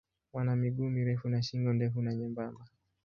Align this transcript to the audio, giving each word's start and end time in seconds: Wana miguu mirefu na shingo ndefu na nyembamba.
Wana 0.33 0.55
miguu 0.55 0.89
mirefu 0.89 1.29
na 1.29 1.41
shingo 1.43 1.73
ndefu 1.73 2.01
na 2.01 2.15
nyembamba. 2.15 2.65